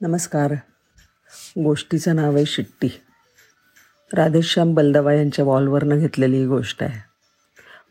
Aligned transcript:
नमस्कार. 0.00 0.54
गोष्टीचं 1.58 2.16
नाव 2.16 2.36
आहे 2.36 2.44
शिट्टी. 2.44 2.88
राधेश्याम 4.14 4.74
बलदवा 4.74 5.12
यांच्या 5.12 5.44
वॉलवरनं 5.44 5.98
घेतलेली 5.98 6.36
ही 6.36 6.46
गोष्ट 6.46 6.82
आहे. 6.82 7.00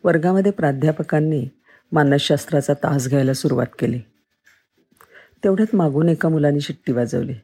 वर्गामध्ये 0.04 0.52
प्राध्यापकांनी 0.52 1.48
मानसशास्त्राचा 1.92 2.74
तास 2.74 3.08
घ्यायला 3.08 3.32
सुरुवात 3.32 3.66
केली. 3.78 4.00
तेवढ्यात 5.44 5.74
मागून 5.74 6.08
एका 6.08 6.28
मुलाने 6.28 6.60
शिट्टी 6.60 6.92
वाजवली. 6.92 7.34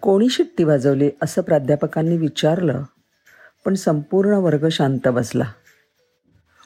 कोणी 0.00 0.28
शिट्टी 0.28 0.64
वाजवली 0.64 1.10
असं 1.22 1.42
प्राध्यापकांनी 1.42 2.16
विचारलं 2.16 2.82
पण 3.64 3.74
संपूर्ण 3.74 4.34
वर्ग 4.34 4.68
शांत 4.68 5.08
बसला. 5.08 5.52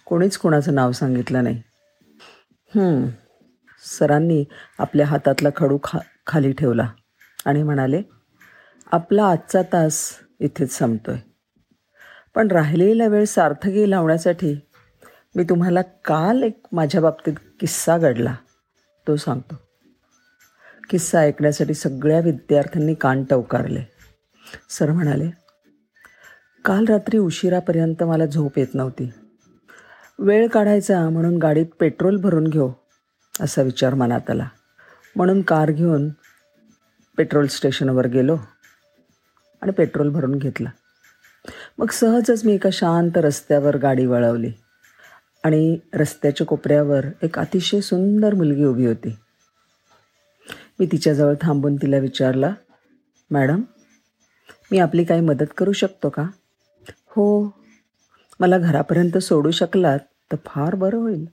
कोणीच 0.04 0.38
कोणाचं 0.38 0.74
नाव 0.74 0.92
सांगितलं 0.92 1.44
नाही. 1.44 1.62
सरांनी 3.84 4.44
आपल्या 4.78 5.06
हातातला 5.06 5.48
खडू 5.56 5.78
खा 5.84 5.98
खाली 6.30 6.52
ठेवला 6.52 6.88
आणि 7.46 7.62
म्हणाले 7.62 8.02
आपला 8.92 9.24
आजचा 9.24 9.62
तास 9.62 10.10
इथेच 10.40 10.78
संपतोय. 10.78 11.16
पण 12.34 12.50
राहिलेला 12.50 13.06
वेळ 13.06 13.24
सार्थकी 13.24 13.90
लावण्यासाठी 13.90 14.60
मी 15.36 15.44
तुम्हाला 15.44 15.82
काल 15.82 16.42
एक 16.42 16.66
माझ्या 16.72 17.00
बाबतीत 17.00 17.34
किस्सा 17.60 17.98
घडला 17.98 18.34
तो 19.08 19.16
सांगतो. 19.16 19.54
किस्सा 20.90 21.18
ऐकण्यासाठी 21.18 21.74
सगळ्या 21.74 22.20
विद्यार्थ्यांनी 22.20 22.94
कान 22.94 23.24
टवकारले. 23.24 23.80
सर 24.70 24.92
म्हणाले 24.92 25.30
काल 26.64 26.84
रात्री 26.84 27.18
उशिरापर्यंत 27.18 28.02
मला 28.02 28.26
झोप 28.26 28.58
येत 28.58 28.74
नव्हती. 28.74 29.12
वेळ 30.18 30.48
काढायचा 30.48 31.08
म्हणून 31.08 31.38
गाडीत 31.38 31.66
पेट्रोल 31.80 32.16
भरून 32.16 32.46
घेऊ 32.46 32.72
असा 33.40 33.62
विचार 33.62 33.94
मनात 33.94 34.30
आला. 34.30 34.48
म्हणून 35.20 35.42
कार 35.42 35.70
घेऊन 35.70 36.08
पेट्रोल 37.16 37.46
स्टेशनवर 37.46 38.06
गेलो 38.06 38.36
आणि 39.62 39.72
पेट्रोल 39.72 40.08
भरून 40.08 40.38
घेतलं. 40.38 40.68
मग 41.78 41.90
सहजच 41.90 42.44
मी 42.44 42.54
एका 42.54 42.68
शांत 42.72 43.10
रस्त्यावर 43.16 43.76
गाडी 43.76 44.06
वळवली 44.06 44.52
आणि 45.44 45.78
रस्त्याच्या 45.94 46.46
कोपऱ्यावर 46.46 47.06
एक 47.22 47.38
अतिशय 47.38 47.80
सुंदर 47.80 48.34
मुलगी 48.34 48.64
उभी 48.64 48.86
होती. 48.86 49.16
मी 50.80 50.86
तिच्याजवळ 50.86 51.34
थांबून 51.40 51.76
तिला 51.76 51.98
विचारलं 51.98 52.52
मॅडम 53.30 53.62
मी 54.70 54.78
आपली 54.78 55.04
काही 55.04 55.20
मदत 55.20 55.52
करू 55.56 55.72
शकतो 55.72 56.08
का? 56.08 56.22
हो 57.06 57.56
मला 58.40 58.58
घरापर्यंत 58.58 59.18
सोडू 59.18 59.50
शकलात 59.50 59.98
तर 60.32 60.36
फार 60.46 60.74
बरं 60.74 60.96
होईल. 60.96 61.26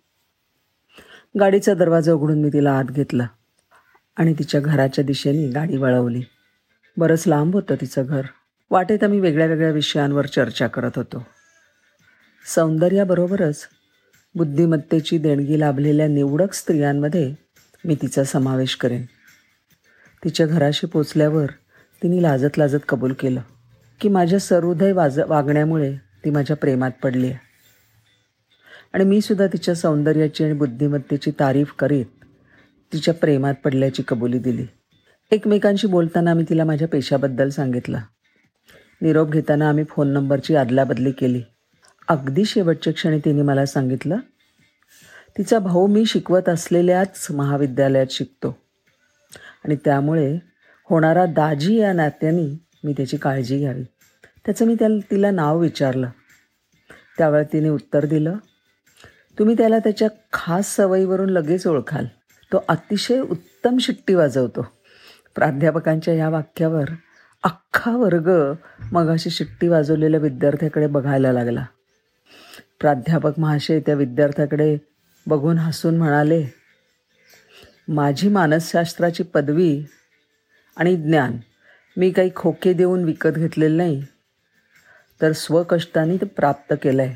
गाडीचा 1.39 1.73
दरवाजा 1.73 2.13
उघडून 2.13 2.41
मी 2.41 2.49
तिला 2.49 2.71
आत 2.71 2.85
घेतला. 2.85 3.27
आणि 4.17 4.33
तिच्या 4.33 4.61
घराच्या 4.61 5.03
दिशेने 5.03 5.47
गाडी 5.47 5.77
वळवली. 5.77 6.21
बरंच 6.97 7.23
लांब 7.27 7.53
होतं 7.53 7.75
तिचं 7.81 8.05
घर. 8.05 8.21
वाटेत 8.71 9.03
आम्ही 9.03 9.19
वेगळ्या 9.19 9.47
वेगळ्या 9.47 9.71
विषयांवर 9.71 10.25
चर्चा 10.25 10.67
करत 10.67 10.91
होतो. 10.95 11.27
सौंदर्याबरोबरच 12.45 13.67
बुद्धिमत्तेची 14.35 15.17
देणगी 15.17 15.59
लाभलेल्या 15.59 16.07
निवडक 16.07 16.53
स्त्रियांमध्ये 16.53 17.33
मी 17.85 17.95
तिचा 17.95 18.23
समावेश 18.23 18.75
करेन. 18.75 19.03
तिच्या 20.23 20.47
घराशी 20.47 20.87
पोचल्यावर 20.87 21.45
तिने 22.03 22.21
लाजत 22.21 22.57
लाजत 22.57 22.77
कबूल 22.89 23.13
केलं 23.13 23.41
की 24.01 24.09
माझ्या 24.09 24.39
सरुदय 24.39 24.91
वाज 24.91 25.19
वागण्यामुळे 25.19 25.95
ती 26.25 26.29
माझ्या 26.29 26.55
प्रेमात 26.55 26.91
पडली 27.03 27.27
आहे 27.27 27.37
आणि 28.93 29.03
मी 29.03 29.21
सुद्धा 29.21 29.47
तिच्या 29.47 29.75
सौंदर्याची 29.75 30.43
आणि 30.43 30.53
बुद्धिमत्तेची 30.53 31.31
तारीफ 31.31 31.73
करीत 31.79 32.16
तिच्या 32.93 33.13
प्रेमात 33.13 33.53
पडल्याची 33.63 34.03
कबुली 34.07 34.39
दिली. 34.39 34.65
एकमेकांशी 35.31 35.87
बोलताना 35.87 36.31
आम्ही 36.31 36.45
तिला 36.49 36.63
माझ्या 36.63 36.87
पेशाबद्दल 36.87 37.49
सांगितलं. 37.49 37.99
निरोप 39.01 39.29
घेताना 39.29 39.69
आम्ही 39.69 39.83
फोन 39.83 40.07
नंबरची 40.07 40.55
अदलाबदली 40.55 41.11
केली. 41.11 41.41
अगदी 42.07 42.45
शेवटच्या 42.45 42.93
क्षणी 42.93 43.19
तिने 43.19 43.41
मला 43.41 43.65
सांगितलं 43.65 44.17
तिचा 45.37 45.59
भाऊ 45.59 45.87
मी 45.87 46.05
शिकवत 46.05 46.49
असलेल्याच 46.49 47.27
महाविद्यालयात 47.29 48.07
शिकतो. 48.09 48.57
आणि 49.65 49.75
त्यामुळे 49.75 50.37
होणारा 50.89 51.25
दाजी 51.25 51.75
या 51.75 51.93
नात्याने 51.93 52.59
मी 52.83 52.93
त्याची 52.93 53.17
काळजी 53.17 53.57
घ्यावी. 53.57 53.83
त्याचं 54.45 54.65
मी 54.65 54.75
त्याला 54.75 54.97
तिला 55.11 55.31
नाव 55.31 55.59
विचारलं. 55.59 56.09
त्यावेळी 57.17 57.45
तिने 57.53 57.69
उत्तर 57.69 58.05
दिलं 58.05 58.35
तुम्ही 59.39 59.57
त्याला 59.57 59.79
त्याच्या 59.79 60.07
खास 60.33 60.75
सवयीवरून 60.75 61.29
लगेच 61.29 61.67
ओळखाल. 61.67 62.05
तो 62.53 62.65
अतिशय 62.69 63.19
उत्तम 63.19 63.77
शिट्टी 63.77 64.13
वाजवतो. 64.13 64.67
प्राध्यापकांच्या 65.35 66.13
या 66.13 66.29
वाक्यावर 66.29 66.85
अख्खा 67.43 67.97
वर्ग 67.97 68.53
मगाशी 68.91 69.29
शिट्टी 69.29 69.67
वाजवलेल्या 69.67 70.19
विद्यार्थ्याकडे 70.19 70.87
बघायला 70.87 71.31
लागला. 71.31 71.65
प्राध्यापक 72.79 73.39
महाशय 73.39 73.79
त्या 73.79 73.95
विद्यार्थ्याकडे 73.95 74.77
बघून 75.27 75.57
हसून 75.57 75.97
म्हणाले 75.97 76.45
माझी 77.87 78.29
मानसशास्त्राची 78.29 79.23
पदवी 79.23 79.85
आणि 80.77 80.95
ज्ञान 80.95 81.37
मी 81.97 82.11
काही 82.11 82.29
खोके 82.35 82.73
देऊन 82.73 83.03
विकत 83.03 83.29
घेतलेलं 83.29 83.77
नाही 83.77 84.05
तर 85.21 85.31
स्वकष्टाने 85.31 86.17
ते 86.17 86.25
प्राप्त 86.25 86.73
केलं 86.83 87.01
आहे 87.01 87.15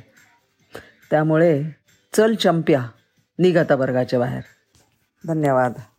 त्यामुळे 1.12 1.63
चल 2.13 2.36
चंप्या 2.36 2.86
निघाता 3.40 3.75
वर्गाच्या 3.75 4.19
बाहेर. 4.19 4.42
धन्यवाद. 5.28 5.91